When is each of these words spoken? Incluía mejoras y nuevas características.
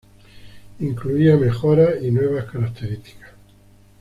Incluía 0.79 1.37
mejoras 1.37 2.01
y 2.01 2.09
nuevas 2.09 2.45
características. 2.45 3.33